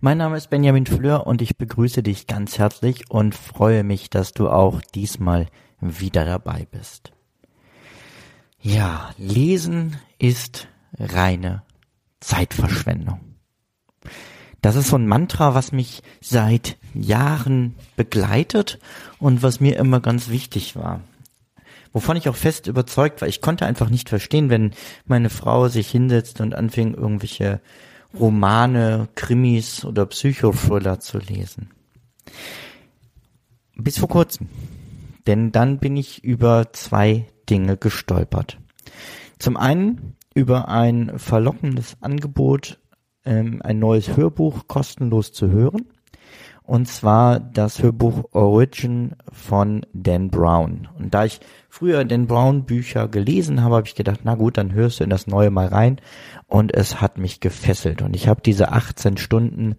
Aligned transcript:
Mein 0.00 0.18
Name 0.18 0.36
ist 0.36 0.50
Benjamin 0.50 0.86
Fleur 0.86 1.26
und 1.26 1.42
ich 1.42 1.56
begrüße 1.56 2.02
dich 2.02 2.26
ganz 2.26 2.58
herzlich 2.58 3.10
und 3.10 3.34
freue 3.34 3.84
mich, 3.84 4.10
dass 4.10 4.32
du 4.32 4.48
auch 4.48 4.80
diesmal 4.94 5.46
wieder 5.80 6.24
dabei 6.24 6.66
bist. 6.70 7.12
Ja, 8.60 9.10
lesen 9.18 9.96
ist 10.18 10.68
reine 10.98 11.62
Zeitverschwendung. 12.20 13.20
Das 14.60 14.76
ist 14.76 14.88
so 14.88 14.96
ein 14.96 15.08
Mantra, 15.08 15.56
was 15.56 15.72
mich 15.72 16.02
seit 16.20 16.76
Jahren 16.94 17.74
begleitet 17.96 18.78
und 19.18 19.42
was 19.42 19.58
mir 19.58 19.76
immer 19.76 19.98
ganz 19.98 20.28
wichtig 20.28 20.76
war. 20.76 21.00
Wovon 21.92 22.16
ich 22.16 22.28
auch 22.28 22.36
fest 22.36 22.68
überzeugt 22.68 23.20
war. 23.20 23.28
Ich 23.28 23.40
konnte 23.40 23.66
einfach 23.66 23.90
nicht 23.90 24.08
verstehen, 24.08 24.48
wenn 24.48 24.70
meine 25.04 25.30
Frau 25.30 25.68
sich 25.68 25.90
hinsetzt 25.90 26.40
und 26.40 26.54
anfing, 26.54 26.94
irgendwelche 26.94 27.60
Romane, 28.18 29.08
Krimis 29.14 29.84
oder 29.84 30.06
Psychothriller 30.06 31.00
zu 31.00 31.18
lesen. 31.18 31.70
Bis 33.74 33.98
vor 33.98 34.08
kurzem. 34.08 34.48
Denn 35.26 35.52
dann 35.52 35.78
bin 35.78 35.96
ich 35.96 36.22
über 36.24 36.72
zwei 36.72 37.26
Dinge 37.48 37.76
gestolpert. 37.76 38.58
Zum 39.38 39.56
einen 39.56 40.16
über 40.34 40.68
ein 40.68 41.18
verlockendes 41.18 41.96
Angebot, 42.00 42.80
ähm, 43.24 43.60
ein 43.62 43.78
neues 43.78 44.16
Hörbuch 44.16 44.66
kostenlos 44.66 45.32
zu 45.32 45.50
hören. 45.50 45.86
Und 46.72 46.86
zwar 46.86 47.38
das 47.38 47.82
Hörbuch 47.82 48.32
Origin 48.32 49.14
von 49.30 49.84
Dan 49.92 50.30
Brown. 50.30 50.88
Und 50.98 51.12
da 51.12 51.26
ich 51.26 51.40
früher 51.68 52.02
Dan 52.06 52.26
Brown 52.26 52.64
Bücher 52.64 53.08
gelesen 53.08 53.62
habe, 53.62 53.74
habe 53.74 53.86
ich 53.86 53.94
gedacht, 53.94 54.20
na 54.24 54.36
gut, 54.36 54.56
dann 54.56 54.72
hörst 54.72 54.98
du 54.98 55.04
in 55.04 55.10
das 55.10 55.26
neue 55.26 55.50
mal 55.50 55.66
rein. 55.66 56.00
Und 56.46 56.72
es 56.74 57.02
hat 57.02 57.18
mich 57.18 57.40
gefesselt. 57.40 58.00
Und 58.00 58.16
ich 58.16 58.26
habe 58.26 58.40
diese 58.40 58.72
18 58.72 59.18
Stunden, 59.18 59.76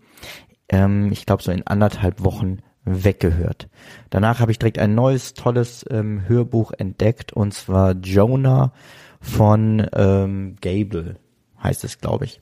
ähm, 0.70 1.12
ich 1.12 1.26
glaube 1.26 1.42
so 1.42 1.52
in 1.52 1.66
anderthalb 1.66 2.24
Wochen 2.24 2.60
weggehört. 2.86 3.70
Danach 4.12 4.40
habe 4.40 4.52
ich 4.52 4.60
direkt 4.60 4.78
ein 4.78 4.94
neues, 4.94 5.34
tolles 5.34 5.84
ähm, 5.90 6.22
Hörbuch 6.28 6.74
entdeckt. 6.78 7.34
Und 7.34 7.56
zwar 7.56 7.94
Jonah 7.94 8.72
von 9.20 9.88
ähm, 9.96 10.58
Gable, 10.62 11.16
heißt 11.60 11.86
es, 11.86 11.98
glaube 11.98 12.26
ich. 12.26 12.40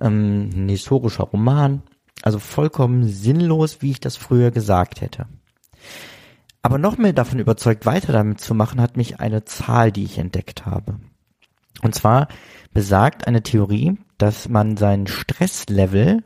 Ähm, 0.00 0.48
ein 0.54 0.68
historischer 0.70 1.24
Roman, 1.24 1.82
also 2.26 2.40
vollkommen 2.40 3.06
sinnlos, 3.06 3.82
wie 3.82 3.92
ich 3.92 4.00
das 4.00 4.16
früher 4.16 4.50
gesagt 4.50 5.00
hätte. 5.00 5.26
Aber 6.60 6.76
noch 6.76 6.98
mehr 6.98 7.12
davon 7.12 7.38
überzeugt, 7.38 7.86
weiter 7.86 8.12
damit 8.12 8.40
zu 8.40 8.52
machen, 8.52 8.80
hat 8.80 8.96
mich 8.96 9.20
eine 9.20 9.44
Zahl, 9.44 9.92
die 9.92 10.02
ich 10.02 10.18
entdeckt 10.18 10.66
habe. 10.66 10.98
Und 11.82 11.94
zwar 11.94 12.26
besagt 12.74 13.28
eine 13.28 13.44
Theorie, 13.44 13.96
dass 14.18 14.48
man 14.48 14.76
sein 14.76 15.06
Stresslevel, 15.06 16.24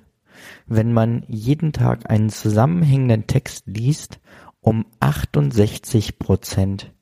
wenn 0.65 0.95
man 0.95 1.27
jeden 1.29 1.75
Tag 1.75 2.09
einen 2.09 2.31
zusammenhängenden 2.31 3.27
Text 3.27 3.64
liest, 3.67 4.20
um 4.62 4.87
68 5.01 6.19
Prozent 6.19 6.95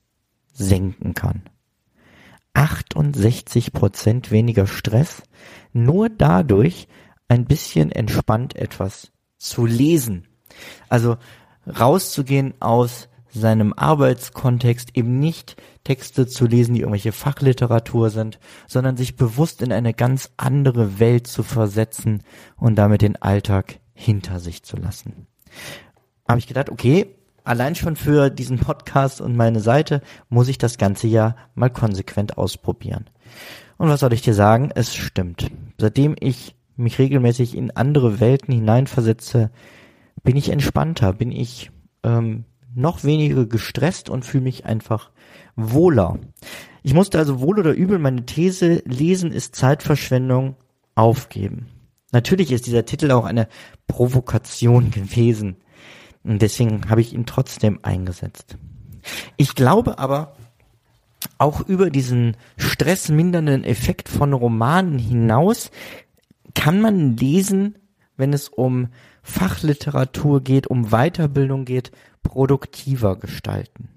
senken 0.52 1.14
kann. 1.14 1.42
68 2.52 3.72
Prozent 3.72 4.32
weniger 4.32 4.66
Stress, 4.66 5.22
nur 5.72 6.08
dadurch 6.08 6.88
ein 7.28 7.44
bisschen 7.44 7.92
entspannt 7.92 8.56
etwas 8.56 9.12
zu 9.36 9.66
lesen. 9.66 10.26
Also 10.88 11.16
rauszugehen 11.66 12.54
aus 12.60 13.08
seinem 13.28 13.74
Arbeitskontext, 13.74 14.96
eben 14.96 15.20
nicht 15.20 15.56
Texte 15.84 16.26
zu 16.26 16.46
lesen, 16.46 16.74
die 16.74 16.80
irgendwelche 16.80 17.12
Fachliteratur 17.12 18.10
sind, 18.10 18.38
sondern 18.66 18.96
sich 18.96 19.16
bewusst 19.16 19.62
in 19.62 19.72
eine 19.72 19.94
ganz 19.94 20.30
andere 20.36 20.98
Welt 20.98 21.26
zu 21.26 21.42
versetzen 21.42 22.22
und 22.56 22.76
damit 22.76 23.02
den 23.02 23.16
Alltag 23.16 23.78
hinter 23.92 24.40
sich 24.40 24.62
zu 24.62 24.76
lassen. 24.76 25.26
Habe 26.26 26.38
ich 26.38 26.46
gedacht, 26.46 26.70
okay, 26.70 27.14
allein 27.44 27.74
schon 27.74 27.96
für 27.96 28.30
diesen 28.30 28.58
Podcast 28.58 29.20
und 29.20 29.36
meine 29.36 29.60
Seite 29.60 30.02
muss 30.28 30.48
ich 30.48 30.58
das 30.58 30.78
ganze 30.78 31.06
Jahr 31.06 31.36
mal 31.54 31.70
konsequent 31.70 32.38
ausprobieren. 32.38 33.10
Und 33.76 33.88
was 33.88 34.00
soll 34.00 34.12
ich 34.12 34.22
dir 34.22 34.34
sagen? 34.34 34.70
Es 34.74 34.94
stimmt. 34.94 35.50
Seitdem 35.78 36.16
ich 36.18 36.56
mich 36.78 36.98
regelmäßig 36.98 37.56
in 37.56 37.70
andere 37.70 38.20
Welten 38.20 38.54
hineinversetze, 38.54 39.50
bin 40.22 40.36
ich 40.36 40.50
entspannter, 40.50 41.12
bin 41.12 41.32
ich 41.32 41.70
ähm, 42.02 42.44
noch 42.74 43.04
weniger 43.04 43.46
gestresst 43.46 44.08
und 44.08 44.24
fühle 44.24 44.44
mich 44.44 44.64
einfach 44.64 45.10
wohler. 45.56 46.18
Ich 46.82 46.94
musste 46.94 47.18
also 47.18 47.40
wohl 47.40 47.58
oder 47.58 47.72
übel 47.72 47.98
meine 47.98 48.24
These 48.24 48.82
lesen 48.84 49.32
ist 49.32 49.56
Zeitverschwendung 49.56 50.56
aufgeben. 50.94 51.66
Natürlich 52.12 52.52
ist 52.52 52.66
dieser 52.66 52.84
Titel 52.84 53.10
auch 53.10 53.24
eine 53.24 53.48
Provokation 53.86 54.90
gewesen. 54.92 55.56
Und 56.24 56.42
deswegen 56.42 56.88
habe 56.88 57.00
ich 57.00 57.12
ihn 57.12 57.26
trotzdem 57.26 57.80
eingesetzt. 57.82 58.56
Ich 59.36 59.54
glaube 59.54 59.98
aber, 59.98 60.34
auch 61.38 61.60
über 61.60 61.90
diesen 61.90 62.36
stressmindernden 62.56 63.64
Effekt 63.64 64.08
von 64.08 64.32
Romanen 64.32 64.98
hinaus 64.98 65.70
kann 66.54 66.80
man 66.80 67.16
lesen, 67.16 67.78
wenn 68.16 68.32
es 68.32 68.48
um 68.48 68.88
Fachliteratur 69.22 70.42
geht, 70.42 70.66
um 70.66 70.90
Weiterbildung 70.90 71.64
geht, 71.64 71.92
produktiver 72.22 73.16
gestalten. 73.16 73.88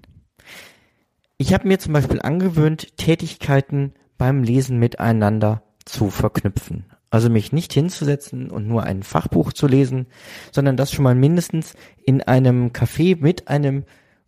Ich 1.38 1.52
habe 1.52 1.66
mir 1.66 1.78
zum 1.78 1.92
Beispiel 1.92 2.22
angewöhnt, 2.22 2.96
Tätigkeiten 2.96 3.94
beim 4.16 4.44
Lesen 4.44 4.78
miteinander 4.78 5.62
zu 5.84 6.10
verknüpfen. 6.10 6.86
Also 7.10 7.28
mich 7.28 7.52
nicht 7.52 7.72
hinzusetzen 7.72 8.50
und 8.50 8.66
nur 8.66 8.84
ein 8.84 9.02
Fachbuch 9.02 9.52
zu 9.52 9.66
lesen, 9.66 10.06
sondern 10.50 10.76
das 10.76 10.92
schon 10.92 11.02
mal 11.02 11.14
mindestens 11.14 11.74
in 12.04 12.22
einem 12.22 12.68
Café 12.68 13.20
mit 13.20 13.48
einem 13.48 13.84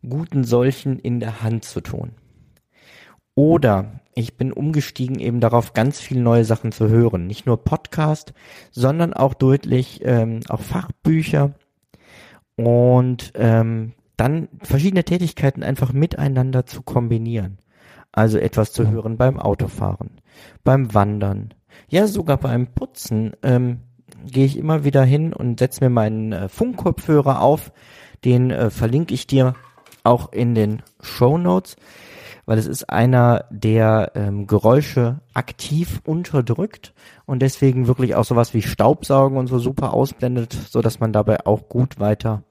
guten 0.06 0.44
solchen 0.44 0.98
in 0.98 1.20
der 1.20 1.42
Hand 1.42 1.64
zu 1.64 1.80
tun. 1.80 2.10
Oder 3.34 4.00
ich 4.14 4.36
bin 4.36 4.52
umgestiegen 4.52 5.18
eben 5.18 5.40
darauf, 5.40 5.72
ganz 5.72 6.00
viele 6.00 6.20
neue 6.20 6.44
Sachen 6.44 6.72
zu 6.72 6.88
hören. 6.88 7.26
Nicht 7.26 7.46
nur 7.46 7.64
Podcast, 7.64 8.32
sondern 8.70 9.12
auch 9.12 9.34
deutlich 9.34 10.00
ähm, 10.04 10.40
auch 10.48 10.60
Fachbücher 10.60 11.54
und 12.56 13.32
ähm, 13.34 13.92
dann 14.16 14.48
verschiedene 14.62 15.04
Tätigkeiten 15.04 15.64
einfach 15.64 15.92
miteinander 15.92 16.66
zu 16.66 16.82
kombinieren. 16.82 17.58
Also 18.12 18.38
etwas 18.38 18.72
zu 18.72 18.88
hören 18.88 19.16
beim 19.16 19.40
Autofahren, 19.40 20.20
beim 20.62 20.94
Wandern, 20.94 21.52
ja, 21.88 22.06
sogar 22.06 22.36
beim 22.36 22.68
Putzen 22.68 23.32
ähm, 23.42 23.80
gehe 24.24 24.46
ich 24.46 24.56
immer 24.56 24.84
wieder 24.84 25.04
hin 25.04 25.32
und 25.32 25.58
setze 25.58 25.82
mir 25.84 25.90
meinen 25.90 26.32
äh, 26.32 26.48
Funkkopfhörer 26.48 27.40
auf. 27.40 27.72
Den 28.24 28.50
äh, 28.50 28.70
verlinke 28.70 29.12
ich 29.14 29.26
dir 29.26 29.54
auch 30.02 30.32
in 30.32 30.54
den 30.54 30.82
Show 31.00 31.38
Notes, 31.38 31.76
weil 32.46 32.58
es 32.58 32.66
ist 32.66 32.90
einer, 32.90 33.46
der 33.50 34.12
ähm, 34.14 34.46
Geräusche 34.46 35.20
aktiv 35.32 36.00
unterdrückt 36.04 36.94
und 37.26 37.40
deswegen 37.40 37.86
wirklich 37.86 38.14
auch 38.14 38.24
sowas 38.24 38.54
wie 38.54 38.62
Staubsaugen 38.62 39.38
und 39.38 39.46
so 39.46 39.58
super 39.58 39.92
ausblendet, 39.94 40.52
so 40.52 40.80
dass 40.80 41.00
man 41.00 41.12
dabei 41.12 41.46
auch 41.46 41.68
gut 41.68 41.98
weiter 41.98 42.42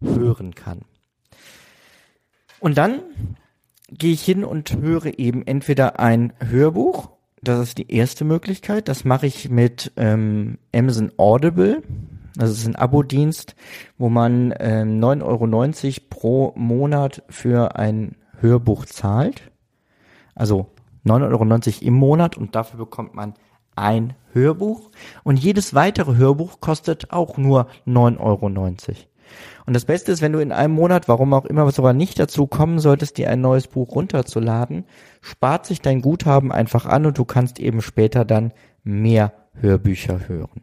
hören 0.00 0.54
kann. 0.54 0.82
Und 2.58 2.78
dann 2.78 3.00
gehe 3.90 4.12
ich 4.12 4.22
hin 4.22 4.44
und 4.44 4.76
höre 4.76 5.18
eben 5.18 5.46
entweder 5.46 5.98
ein 5.98 6.32
Hörbuch 6.38 7.10
das 7.42 7.60
ist 7.60 7.78
die 7.78 7.90
erste 7.90 8.24
Möglichkeit. 8.24 8.88
Das 8.88 9.04
mache 9.04 9.26
ich 9.26 9.48
mit 9.48 9.92
ähm, 9.96 10.58
Amazon 10.74 11.10
Audible. 11.16 11.82
Das 12.36 12.50
ist 12.50 12.66
ein 12.66 12.76
Abo-Dienst, 12.76 13.54
wo 13.98 14.08
man 14.08 14.54
ähm, 14.58 15.00
9,90 15.00 15.22
Euro 15.22 16.06
pro 16.10 16.52
Monat 16.56 17.22
für 17.28 17.76
ein 17.76 18.16
Hörbuch 18.40 18.84
zahlt. 18.84 19.49
Also 20.40 20.68
9,90 21.04 21.26
Euro 21.28 21.86
im 21.86 21.92
Monat 21.92 22.38
und 22.38 22.54
dafür 22.54 22.78
bekommt 22.78 23.14
man 23.14 23.34
ein 23.76 24.14
Hörbuch. 24.32 24.90
Und 25.22 25.38
jedes 25.38 25.74
weitere 25.74 26.16
Hörbuch 26.16 26.60
kostet 26.60 27.12
auch 27.12 27.36
nur 27.36 27.66
9,90 27.86 28.18
Euro. 28.20 28.46
Und 29.66 29.74
das 29.74 29.84
Beste 29.84 30.10
ist, 30.10 30.22
wenn 30.22 30.32
du 30.32 30.38
in 30.38 30.50
einem 30.50 30.72
Monat, 30.72 31.08
warum 31.08 31.34
auch 31.34 31.44
immer, 31.44 31.70
sogar 31.70 31.92
nicht 31.92 32.18
dazu 32.18 32.46
kommen 32.46 32.78
solltest, 32.78 33.18
dir 33.18 33.28
ein 33.28 33.42
neues 33.42 33.68
Buch 33.68 33.94
runterzuladen, 33.94 34.86
spart 35.20 35.66
sich 35.66 35.82
dein 35.82 36.00
Guthaben 36.00 36.52
einfach 36.52 36.86
an 36.86 37.04
und 37.04 37.18
du 37.18 37.26
kannst 37.26 37.60
eben 37.60 37.82
später 37.82 38.24
dann 38.24 38.54
mehr 38.82 39.34
Hörbücher 39.52 40.26
hören. 40.26 40.62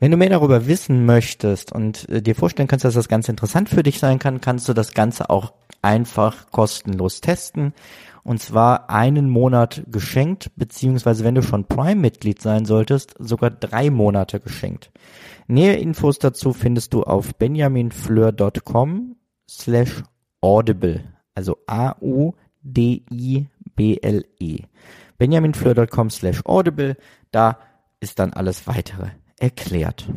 Wenn 0.00 0.12
du 0.12 0.16
mehr 0.16 0.30
darüber 0.30 0.68
wissen 0.68 1.06
möchtest 1.06 1.72
und 1.72 2.08
äh, 2.08 2.22
dir 2.22 2.36
vorstellen 2.36 2.68
kannst, 2.68 2.84
dass 2.84 2.94
das 2.94 3.08
ganz 3.08 3.28
interessant 3.28 3.68
für 3.68 3.82
dich 3.82 3.98
sein 3.98 4.20
kann, 4.20 4.40
kannst 4.40 4.68
du 4.68 4.72
das 4.72 4.94
Ganze 4.94 5.28
auch 5.28 5.52
einfach 5.82 6.50
kostenlos 6.50 7.20
testen. 7.20 7.74
Und 8.22 8.40
zwar 8.40 8.90
einen 8.90 9.28
Monat 9.28 9.82
geschenkt, 9.86 10.52
beziehungsweise 10.54 11.24
wenn 11.24 11.34
du 11.34 11.42
schon 11.42 11.64
Prime-Mitglied 11.64 12.40
sein 12.40 12.64
solltest, 12.64 13.14
sogar 13.18 13.50
drei 13.50 13.90
Monate 13.90 14.38
geschenkt. 14.38 14.92
Nähe 15.46 15.76
Infos 15.76 16.18
dazu 16.18 16.52
findest 16.52 16.92
du 16.92 17.04
auf 17.04 17.34
benjaminfleur.com 17.36 19.16
slash 19.50 20.02
audible, 20.42 21.02
also 21.34 21.56
A-U-D-I-B-L-E. 21.66 22.36
benjaminfleur.com 25.16 26.10
slash 26.10 26.44
audible, 26.44 26.96
da 27.30 27.58
ist 28.00 28.18
dann 28.18 28.34
alles 28.34 28.66
weitere 28.66 29.08
erklärt. 29.38 30.08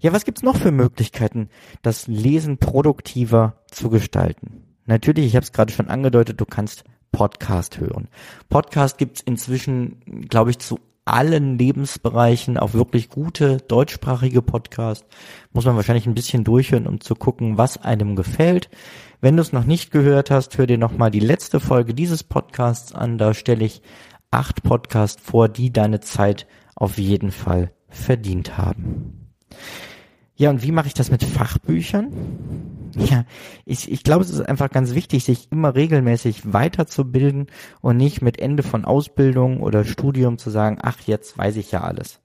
Ja, 0.00 0.12
was 0.12 0.24
gibt's 0.24 0.42
noch 0.42 0.56
für 0.56 0.72
Möglichkeiten, 0.72 1.48
das 1.82 2.06
Lesen 2.06 2.58
produktiver 2.58 3.62
zu 3.70 3.90
gestalten? 3.90 4.62
Natürlich, 4.86 5.26
ich 5.26 5.36
habe 5.36 5.44
es 5.44 5.52
gerade 5.52 5.72
schon 5.72 5.88
angedeutet, 5.88 6.40
du 6.40 6.44
kannst 6.44 6.84
Podcast 7.12 7.78
hören. 7.78 8.08
Podcast 8.48 8.98
gibt's 8.98 9.20
inzwischen, 9.20 10.26
glaube 10.28 10.50
ich, 10.50 10.58
zu 10.58 10.78
allen 11.04 11.58
Lebensbereichen, 11.58 12.58
auch 12.58 12.72
wirklich 12.72 13.08
gute 13.08 13.58
deutschsprachige 13.58 14.42
Podcasts. 14.42 15.06
Muss 15.52 15.64
man 15.64 15.76
wahrscheinlich 15.76 16.06
ein 16.06 16.14
bisschen 16.14 16.44
durchhören, 16.44 16.86
um 16.86 17.00
zu 17.00 17.14
gucken, 17.14 17.58
was 17.58 17.76
einem 17.76 18.16
gefällt. 18.16 18.70
Wenn 19.20 19.36
du 19.36 19.42
es 19.42 19.52
noch 19.52 19.64
nicht 19.64 19.90
gehört 19.90 20.30
hast, 20.30 20.56
hör 20.58 20.66
dir 20.66 20.78
nochmal 20.78 21.10
die 21.10 21.20
letzte 21.20 21.60
Folge 21.60 21.94
dieses 21.94 22.24
Podcasts 22.24 22.92
an. 22.92 23.18
Da 23.18 23.34
stelle 23.34 23.64
ich 23.64 23.82
acht 24.30 24.62
Podcasts 24.62 25.22
vor, 25.22 25.48
die 25.48 25.72
deine 25.72 26.00
Zeit 26.00 26.46
auf 26.74 26.98
jeden 26.98 27.30
Fall 27.30 27.70
verdient 27.94 28.58
haben. 28.58 29.30
Ja, 30.36 30.50
und 30.50 30.62
wie 30.62 30.72
mache 30.72 30.88
ich 30.88 30.94
das 30.94 31.10
mit 31.10 31.22
Fachbüchern? 31.22 32.12
Ja, 32.96 33.24
ich, 33.64 33.90
ich 33.90 34.02
glaube, 34.02 34.24
es 34.24 34.30
ist 34.30 34.40
einfach 34.40 34.70
ganz 34.70 34.94
wichtig, 34.94 35.24
sich 35.24 35.50
immer 35.50 35.74
regelmäßig 35.74 36.52
weiterzubilden 36.52 37.46
und 37.80 37.96
nicht 37.96 38.22
mit 38.22 38.38
Ende 38.40 38.62
von 38.62 38.84
Ausbildung 38.84 39.60
oder 39.60 39.84
Studium 39.84 40.38
zu 40.38 40.50
sagen, 40.50 40.78
ach, 40.82 41.00
jetzt 41.06 41.38
weiß 41.38 41.56
ich 41.56 41.72
ja 41.72 41.82
alles. 41.82 42.20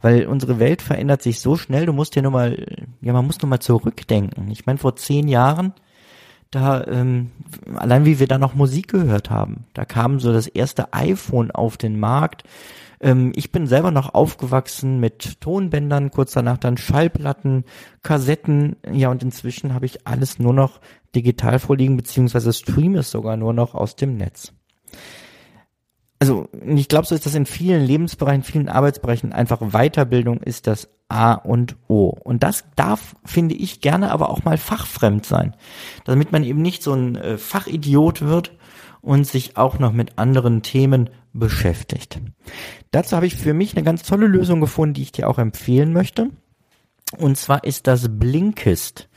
Weil 0.00 0.26
unsere 0.26 0.60
Welt 0.60 0.82
verändert 0.82 1.22
sich 1.22 1.40
so 1.40 1.56
schnell, 1.56 1.86
du 1.86 1.92
musst 1.92 2.14
dir 2.14 2.22
nur 2.22 2.30
mal, 2.30 2.64
ja, 3.00 3.12
man 3.12 3.26
muss 3.26 3.40
nur 3.42 3.48
mal 3.48 3.60
zurückdenken. 3.60 4.50
Ich 4.50 4.66
meine, 4.66 4.78
vor 4.78 4.94
zehn 4.94 5.26
Jahren, 5.26 5.72
da, 6.50 6.86
ähm, 6.86 7.32
allein 7.74 8.04
wie 8.04 8.20
wir 8.20 8.28
da 8.28 8.38
noch 8.38 8.54
Musik 8.54 8.88
gehört 8.88 9.30
haben, 9.30 9.66
da 9.74 9.84
kam 9.84 10.20
so 10.20 10.32
das 10.32 10.46
erste 10.46 10.92
iPhone 10.92 11.50
auf 11.50 11.76
den 11.76 11.98
Markt, 11.98 12.44
ähm, 13.00 13.32
ich 13.34 13.52
bin 13.52 13.66
selber 13.66 13.90
noch 13.90 14.14
aufgewachsen 14.14 15.00
mit 15.00 15.40
Tonbändern, 15.40 16.10
kurz 16.10 16.32
danach 16.32 16.58
dann 16.58 16.76
Schallplatten, 16.76 17.64
Kassetten. 18.02 18.76
Ja, 18.90 19.10
und 19.10 19.22
inzwischen 19.22 19.74
habe 19.74 19.86
ich 19.86 20.06
alles 20.06 20.38
nur 20.38 20.52
noch 20.52 20.80
digital 21.14 21.58
vorliegen, 21.58 21.96
beziehungsweise 21.96 22.52
streame 22.52 22.98
es 22.98 23.10
sogar 23.10 23.36
nur 23.36 23.52
noch 23.52 23.74
aus 23.74 23.96
dem 23.96 24.16
Netz. 24.16 24.52
Also 26.20 26.48
ich 26.66 26.88
glaube, 26.88 27.06
so 27.06 27.14
ist 27.14 27.26
das 27.26 27.36
in 27.36 27.46
vielen 27.46 27.84
Lebensbereichen, 27.84 28.42
vielen 28.42 28.68
Arbeitsbereichen 28.68 29.32
einfach 29.32 29.60
Weiterbildung 29.60 30.40
ist 30.42 30.66
das 30.66 30.88
A 31.08 31.34
und 31.34 31.76
O. 31.86 32.08
Und 32.08 32.42
das 32.42 32.64
darf, 32.74 33.14
finde 33.24 33.54
ich, 33.54 33.80
gerne 33.80 34.10
aber 34.10 34.28
auch 34.28 34.42
mal 34.42 34.58
fachfremd 34.58 35.24
sein, 35.24 35.54
damit 36.04 36.32
man 36.32 36.42
eben 36.42 36.60
nicht 36.60 36.82
so 36.82 36.92
ein 36.92 37.14
äh, 37.14 37.38
Fachidiot 37.38 38.22
wird 38.22 38.57
und 39.00 39.26
sich 39.26 39.56
auch 39.56 39.78
noch 39.78 39.92
mit 39.92 40.18
anderen 40.18 40.62
Themen 40.62 41.10
beschäftigt. 41.32 42.20
Dazu 42.90 43.16
habe 43.16 43.26
ich 43.26 43.36
für 43.36 43.54
mich 43.54 43.76
eine 43.76 43.84
ganz 43.84 44.02
tolle 44.02 44.26
Lösung 44.26 44.60
gefunden, 44.60 44.94
die 44.94 45.02
ich 45.02 45.12
dir 45.12 45.28
auch 45.28 45.38
empfehlen 45.38 45.92
möchte. 45.92 46.30
Und 47.16 47.36
zwar 47.36 47.64
ist 47.64 47.86
das 47.86 48.08
Blinkist. 48.18 49.08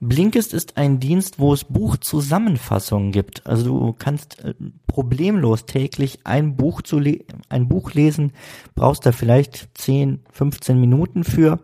Blinkist 0.00 0.54
ist 0.54 0.76
ein 0.76 1.00
Dienst, 1.00 1.40
wo 1.40 1.52
es 1.52 1.64
Buchzusammenfassungen 1.64 3.10
gibt. 3.10 3.46
Also 3.46 3.64
du 3.64 3.92
kannst 3.98 4.44
äh, 4.44 4.54
problemlos 4.86 5.66
täglich 5.66 6.20
ein 6.24 6.56
Buch 6.56 6.82
zu 6.82 7.02
ein 7.48 7.68
Buch 7.68 7.92
lesen, 7.94 8.32
brauchst 8.74 9.04
da 9.06 9.12
vielleicht 9.12 9.76
10, 9.76 10.20
15 10.30 10.80
Minuten 10.80 11.24
für. 11.24 11.58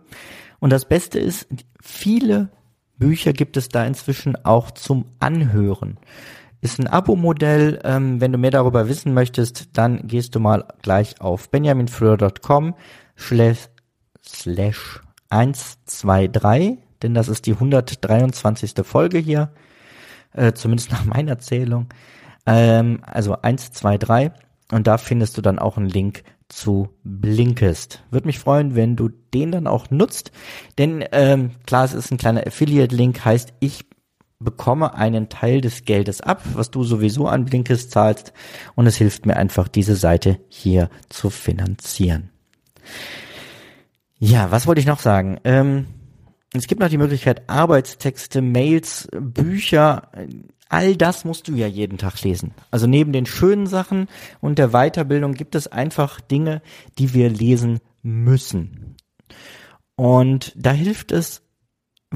Und 0.59 0.71
das 0.71 0.87
Beste 0.89 1.21
ist, 1.21 1.47
viele 1.81 2.49
Bücher 2.99 3.33
gibt 3.33 3.57
es 3.57 3.69
da 3.69 3.85
inzwischen 3.87 4.37
auch 4.45 4.73
zum 4.73 5.05
Anhören. 5.21 5.99
Ist 6.65 6.79
ein 6.79 6.87
Abo-Modell. 6.87 7.79
Ähm, 7.85 8.23
wenn 8.23 8.33
du 8.33 8.39
mehr 8.39 8.51
darüber 8.51 8.89
wissen 8.89 9.13
möchtest, 9.13 9.77
dann 9.77 10.07
gehst 10.07 10.35
du 10.35 10.41
mal 10.41 10.65
gleich 10.81 11.21
auf 11.21 11.51
benjaminfleur.com 11.51 12.75
slash, 13.19 13.69
slash 14.25 15.03
123, 15.29 16.79
denn 17.03 17.13
das 17.13 17.29
ist 17.29 17.45
die 17.45 17.53
123. 17.53 18.73
Folge 18.83 19.19
hier, 19.19 19.53
äh, 20.33 20.55
zumindest 20.55 20.91
nach 20.91 21.05
meiner 21.05 21.39
Zählung. 21.39 21.91
Ähm, 22.47 23.01
also 23.03 23.37
123 23.43 24.33
und 24.73 24.87
da 24.87 24.97
findest 24.97 25.37
du 25.37 25.43
dann 25.43 25.59
auch 25.59 25.77
einen 25.77 25.91
Link 25.91 26.25
zu 26.49 26.89
Blinkist. 27.03 28.03
Würde 28.11 28.27
mich 28.27 28.39
freuen, 28.39 28.75
wenn 28.75 28.97
du 28.97 29.11
den 29.35 29.53
dann 29.53 29.67
auch 29.67 29.91
nutzt, 29.91 30.33
denn 30.79 31.05
ähm, 31.13 31.51
klar, 31.67 31.85
es 31.85 31.93
ist 31.93 32.11
ein 32.11 32.17
kleiner 32.17 32.47
Affiliate-Link, 32.47 33.23
heißt 33.23 33.53
ich 33.61 33.85
bekomme 34.45 34.95
einen 34.95 35.29
Teil 35.29 35.61
des 35.61 35.85
Geldes 35.85 36.21
ab, 36.21 36.43
was 36.55 36.71
du 36.71 36.85
sowieso 36.85 37.27
an 37.27 37.45
Blinkist 37.45 37.91
zahlst 37.91 38.33
und 38.75 38.87
es 38.87 38.97
hilft 38.97 39.27
mir 39.27 39.37
einfach, 39.37 39.69
diese 39.69 39.97
Seite 39.97 40.39
hier 40.49 40.91
zu 41.09 41.31
finanzieren. 41.31 42.31
Ja, 44.19 44.51
was 44.51 44.67
wollte 44.67 44.81
ich 44.81 44.87
noch 44.87 45.01
sagen? 45.01 45.39
Ähm, 45.45 45.87
es 46.53 46.67
gibt 46.67 46.81
noch 46.81 46.89
die 46.89 46.99
Möglichkeit, 46.99 47.49
Arbeitstexte, 47.49 48.41
Mails, 48.41 49.09
Bücher, 49.13 50.11
all 50.69 50.97
das 50.97 51.25
musst 51.25 51.49
du 51.49 51.55
ja 51.55 51.67
jeden 51.67 51.99
Tag 51.99 52.23
lesen. 52.23 52.53
Also 52.71 52.87
neben 52.87 53.13
den 53.13 53.27
schönen 53.27 53.67
Sachen 53.67 54.09
und 54.41 54.59
der 54.59 54.69
Weiterbildung 54.69 55.35
gibt 55.35 55.55
es 55.55 55.67
einfach 55.67 56.21
Dinge, 56.21 56.63
die 56.99 57.13
wir 57.15 57.29
lesen 57.31 57.81
müssen. 58.03 58.97
Und 59.97 60.53
da 60.57 60.73
hilft 60.73 61.13
es, 61.13 61.43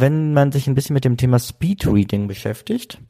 wenn 0.00 0.32
man 0.32 0.52
sich 0.52 0.66
ein 0.66 0.74
bisschen 0.74 0.94
mit 0.94 1.04
dem 1.04 1.16
Thema 1.16 1.38
Speedreading 1.38 2.28
beschäftigt. 2.28 3.00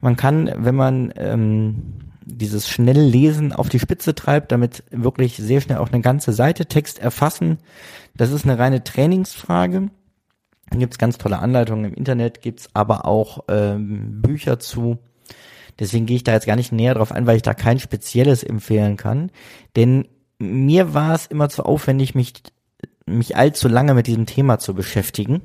Man 0.00 0.16
kann, 0.16 0.50
wenn 0.56 0.74
man 0.74 1.12
ähm, 1.16 1.94
dieses 2.24 2.68
Schnelllesen 2.68 3.52
auf 3.52 3.68
die 3.68 3.78
Spitze 3.78 4.14
treibt, 4.14 4.52
damit 4.52 4.84
wirklich 4.90 5.36
sehr 5.36 5.60
schnell 5.60 5.78
auch 5.78 5.90
eine 5.90 6.02
ganze 6.02 6.32
Seite 6.32 6.66
Text 6.66 6.98
erfassen. 6.98 7.58
Das 8.14 8.30
ist 8.30 8.44
eine 8.44 8.58
reine 8.58 8.84
Trainingsfrage. 8.84 9.90
Da 10.70 10.78
gibt's 10.78 10.98
ganz 10.98 11.18
tolle 11.18 11.38
Anleitungen 11.38 11.86
im 11.86 11.94
Internet, 11.94 12.40
gibt's 12.40 12.68
aber 12.72 13.04
auch 13.06 13.44
ähm, 13.48 14.22
Bücher 14.22 14.58
zu. 14.58 14.98
Deswegen 15.78 16.06
gehe 16.06 16.16
ich 16.16 16.24
da 16.24 16.32
jetzt 16.32 16.46
gar 16.46 16.56
nicht 16.56 16.72
näher 16.72 16.94
drauf 16.94 17.12
ein, 17.12 17.26
weil 17.26 17.36
ich 17.36 17.42
da 17.42 17.54
kein 17.54 17.80
spezielles 17.80 18.42
empfehlen 18.42 18.96
kann. 18.96 19.30
Denn 19.76 20.08
mir 20.38 20.94
war 20.94 21.14
es 21.14 21.26
immer 21.26 21.48
zu 21.48 21.64
aufwendig, 21.64 22.14
mich, 22.14 22.34
mich 23.06 23.36
allzu 23.36 23.68
lange 23.68 23.94
mit 23.94 24.06
diesem 24.06 24.26
Thema 24.26 24.58
zu 24.58 24.74
beschäftigen. 24.74 25.42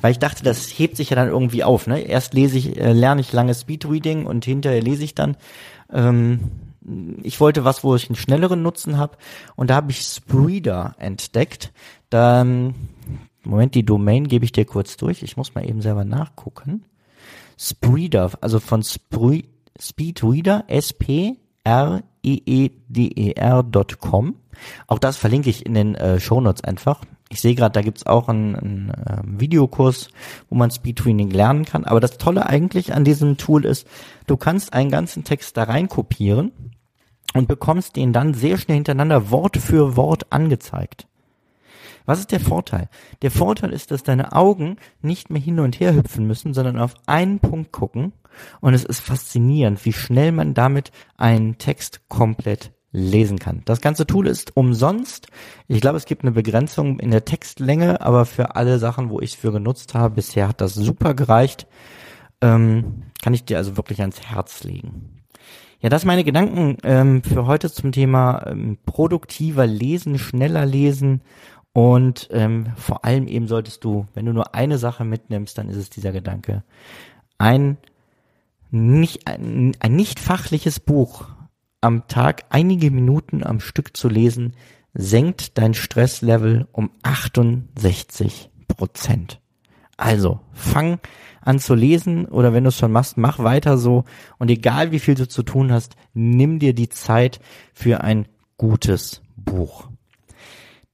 Weil 0.00 0.12
ich 0.12 0.18
dachte, 0.18 0.44
das 0.44 0.66
hebt 0.68 0.96
sich 0.96 1.10
ja 1.10 1.16
dann 1.16 1.28
irgendwie 1.28 1.64
auf. 1.64 1.86
Ne? 1.86 2.00
Erst 2.00 2.34
lese 2.34 2.58
ich, 2.58 2.76
äh, 2.78 2.92
lerne 2.92 3.20
ich 3.20 3.32
lange 3.32 3.54
Speedreading 3.54 4.26
und 4.26 4.44
hinterher 4.44 4.82
lese 4.82 5.04
ich 5.04 5.14
dann. 5.14 5.36
Ähm, 5.92 6.50
ich 7.22 7.40
wollte 7.40 7.64
was, 7.64 7.82
wo 7.82 7.96
ich 7.96 8.08
einen 8.08 8.16
schnelleren 8.16 8.62
Nutzen 8.62 8.98
habe. 8.98 9.16
Und 9.56 9.70
da 9.70 9.76
habe 9.76 9.90
ich 9.90 10.02
Spreeder 10.02 10.94
entdeckt. 10.98 11.72
Da, 12.10 12.44
Moment, 13.42 13.74
die 13.74 13.84
Domain 13.84 14.28
gebe 14.28 14.44
ich 14.44 14.52
dir 14.52 14.66
kurz 14.66 14.96
durch. 14.96 15.22
Ich 15.22 15.36
muss 15.36 15.54
mal 15.54 15.68
eben 15.68 15.80
selber 15.80 16.04
nachgucken. 16.04 16.84
Spreeder, 17.56 18.30
also 18.40 18.60
von 18.60 18.82
Spree, 18.82 19.42
Speedreader, 19.80 20.64
S-P-R-E-E-D-E-R.com. 20.68 21.36
Auch 24.86 24.98
das 24.98 25.16
verlinke 25.16 25.50
ich 25.50 25.66
in 25.66 25.74
den 25.74 25.94
äh, 25.94 26.20
Shownotes 26.20 26.64
einfach. 26.64 27.00
Ich 27.34 27.40
sehe 27.40 27.56
gerade, 27.56 27.72
da 27.72 27.82
gibt's 27.82 28.06
auch 28.06 28.28
einen, 28.28 28.54
einen 28.54 28.90
äh, 28.90 29.40
Videokurs, 29.40 30.08
wo 30.50 30.54
man 30.54 30.70
Speedreading 30.70 31.30
lernen 31.30 31.64
kann. 31.64 31.84
Aber 31.84 31.98
das 31.98 32.16
Tolle 32.16 32.46
eigentlich 32.46 32.94
an 32.94 33.02
diesem 33.02 33.38
Tool 33.38 33.64
ist, 33.64 33.88
du 34.28 34.36
kannst 34.36 34.72
einen 34.72 34.88
ganzen 34.88 35.24
Text 35.24 35.56
da 35.56 35.64
rein 35.64 35.88
kopieren 35.88 36.52
und 37.34 37.48
bekommst 37.48 37.96
den 37.96 38.12
dann 38.12 38.34
sehr 38.34 38.56
schnell 38.56 38.76
hintereinander 38.76 39.32
Wort 39.32 39.56
für 39.56 39.96
Wort 39.96 40.30
angezeigt. 40.30 41.08
Was 42.06 42.20
ist 42.20 42.30
der 42.30 42.38
Vorteil? 42.38 42.88
Der 43.22 43.32
Vorteil 43.32 43.72
ist, 43.72 43.90
dass 43.90 44.04
deine 44.04 44.30
Augen 44.30 44.76
nicht 45.02 45.28
mehr 45.28 45.42
hin 45.42 45.58
und 45.58 45.80
her 45.80 45.92
hüpfen 45.92 46.28
müssen, 46.28 46.54
sondern 46.54 46.78
auf 46.78 46.94
einen 47.06 47.40
Punkt 47.40 47.72
gucken. 47.72 48.12
Und 48.60 48.74
es 48.74 48.84
ist 48.84 49.00
faszinierend, 49.00 49.84
wie 49.84 49.92
schnell 49.92 50.30
man 50.30 50.54
damit 50.54 50.92
einen 51.16 51.58
Text 51.58 52.08
komplett 52.08 52.70
lesen 52.94 53.40
kann. 53.40 53.62
Das 53.64 53.80
ganze 53.80 54.06
Tool 54.06 54.28
ist 54.28 54.56
umsonst. 54.56 55.26
Ich 55.66 55.80
glaube, 55.80 55.96
es 55.96 56.06
gibt 56.06 56.22
eine 56.22 56.30
Begrenzung 56.30 57.00
in 57.00 57.10
der 57.10 57.24
Textlänge, 57.24 58.00
aber 58.00 58.24
für 58.24 58.54
alle 58.54 58.78
Sachen, 58.78 59.10
wo 59.10 59.20
ich 59.20 59.32
es 59.32 59.36
für 59.36 59.50
genutzt 59.50 59.94
habe, 59.94 60.14
bisher 60.14 60.46
hat 60.46 60.60
das 60.60 60.74
super 60.74 61.12
gereicht. 61.14 61.66
Ähm, 62.40 63.02
kann 63.20 63.34
ich 63.34 63.44
dir 63.44 63.58
also 63.58 63.76
wirklich 63.76 64.00
ans 64.00 64.22
Herz 64.22 64.62
legen. 64.62 65.24
Ja, 65.80 65.88
das 65.90 66.04
meine 66.04 66.24
Gedanken 66.24 66.78
ähm, 66.84 67.22
für 67.24 67.46
heute 67.46 67.70
zum 67.70 67.90
Thema 67.90 68.46
ähm, 68.46 68.78
produktiver 68.86 69.66
Lesen, 69.66 70.18
schneller 70.18 70.64
Lesen 70.64 71.20
Und 71.72 72.28
ähm, 72.30 72.68
vor 72.76 73.04
allem 73.04 73.26
eben 73.26 73.48
solltest 73.48 73.82
du, 73.82 74.06
wenn 74.14 74.26
du 74.26 74.32
nur 74.32 74.54
eine 74.54 74.78
Sache 74.78 75.04
mitnimmst, 75.04 75.58
dann 75.58 75.68
ist 75.68 75.76
es 75.76 75.90
dieser 75.90 76.12
Gedanke. 76.12 76.62
Ein 77.38 77.76
nicht, 78.70 79.26
ein, 79.26 79.72
ein 79.80 79.96
nicht 79.96 80.20
fachliches 80.20 80.78
Buch 80.78 81.33
am 81.84 82.08
Tag 82.08 82.46
einige 82.48 82.90
Minuten 82.90 83.44
am 83.44 83.60
Stück 83.60 83.94
zu 83.94 84.08
lesen, 84.08 84.56
senkt 84.94 85.58
dein 85.58 85.74
Stresslevel 85.74 86.66
um 86.72 86.90
68 87.02 88.50
Prozent. 88.68 89.40
Also, 89.98 90.40
fang 90.52 90.98
an 91.42 91.58
zu 91.58 91.74
lesen 91.74 92.24
oder 92.24 92.54
wenn 92.54 92.64
du 92.64 92.68
es 92.68 92.78
schon 92.78 92.90
machst, 92.90 93.18
mach 93.18 93.38
weiter 93.38 93.76
so 93.76 94.04
und 94.38 94.50
egal 94.50 94.92
wie 94.92 94.98
viel 94.98 95.14
du 95.14 95.28
zu 95.28 95.42
tun 95.42 95.70
hast, 95.70 95.94
nimm 96.14 96.58
dir 96.58 96.74
die 96.74 96.88
Zeit 96.88 97.38
für 97.74 98.02
ein 98.02 98.26
gutes 98.56 99.20
Buch. 99.36 99.88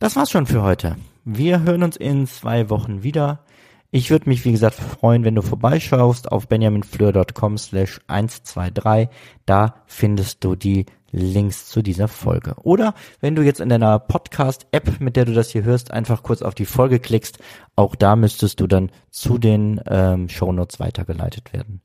Das 0.00 0.16
war's 0.16 0.30
schon 0.30 0.47
für 0.47 0.62
heute. 0.62 0.97
Wir 1.25 1.62
hören 1.62 1.85
uns 1.85 1.97
in 1.97 2.26
zwei 2.26 2.68
Wochen 2.68 3.04
wieder. 3.04 3.44
Ich 3.92 4.11
würde 4.11 4.28
mich, 4.28 4.44
wie 4.44 4.52
gesagt, 4.52 4.76
freuen, 4.76 5.25
wenn 5.25 5.35
du 5.35 5.42
vorbeischaust 5.42 6.30
auf 6.30 6.47
benjaminfleur.com 6.47 7.59
slash 7.59 8.00
123. 8.06 9.09
Da 9.47 9.75
findest 9.87 10.44
du 10.44 10.54
die 10.54 10.87
Links 11.11 11.66
zu 11.66 11.82
dieser 11.82 12.06
Folge. 12.06 12.54
Oder 12.62 12.94
wenn 13.20 13.35
du 13.35 13.42
jetzt 13.42 13.61
in 13.61 13.68
deiner 13.68 13.99
Podcast-App, 13.99 15.00
mit 15.00 15.16
der 15.16 15.25
du 15.25 15.32
das 15.32 15.50
hier 15.50 15.64
hörst, 15.64 15.90
einfach 15.90 16.23
kurz 16.23 16.42
auf 16.42 16.54
die 16.54 16.66
Folge 16.66 17.00
klickst, 17.00 17.38
auch 17.75 17.97
da 17.97 18.14
müsstest 18.14 18.61
du 18.61 18.68
dann 18.68 18.90
zu 19.11 19.38
den 19.38 19.80
ähm, 19.88 20.28
Shownotes 20.28 20.78
weitergeleitet 20.78 21.52
werden. 21.52 21.80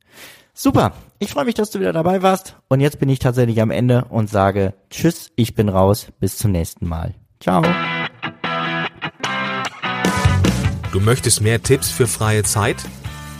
Super, 0.53 0.93
ich 1.19 1.31
freue 1.31 1.45
mich, 1.45 1.55
dass 1.55 1.71
du 1.71 1.79
wieder 1.79 1.91
dabei 1.91 2.21
warst 2.21 2.55
und 2.69 2.79
jetzt 2.79 2.99
bin 2.99 3.09
ich 3.09 3.19
tatsächlich 3.19 3.61
am 3.61 3.71
Ende 3.71 4.05
und 4.05 4.29
sage 4.29 4.73
Tschüss, 4.89 5.31
ich 5.35 5.53
bin 5.53 5.69
raus, 5.69 6.07
bis 6.19 6.37
zum 6.37 6.51
nächsten 6.51 6.87
Mal. 6.87 7.15
Ciao. 7.41 7.63
Du 10.95 11.01
möchtest 11.01 11.41
mehr 11.41 11.61
Tipps 11.61 11.91
für 11.91 12.07
freie 12.07 12.43
Zeit? 12.43 12.77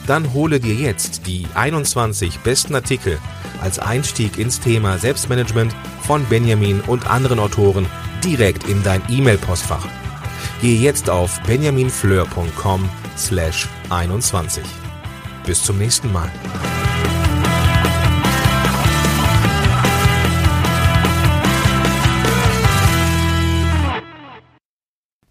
Dann 0.08 0.34
hole 0.34 0.60
dir 0.60 0.74
jetzt 0.74 1.26
die 1.26 1.48
21 1.56 2.40
besten 2.40 2.76
Artikel 2.76 3.18
als 3.62 3.80
Einstieg 3.80 4.38
ins 4.38 4.60
Thema 4.60 4.98
Selbstmanagement 4.98 5.74
von 6.02 6.26
Benjamin 6.26 6.82
und 6.82 7.10
anderen 7.10 7.40
Autoren 7.40 7.86
direkt 8.22 8.68
in 8.68 8.84
dein 8.84 9.02
E-Mail-Postfach. 9.08 9.88
Gehe 10.60 10.82
jetzt 10.82 11.10
auf 11.10 11.40
benjaminfleur.com 11.44 12.90
slash 13.18 13.70
21. 13.90 14.66
Bis 15.46 15.64
zum 15.64 15.78
nächsten 15.78 16.12
Mal. 16.12 16.30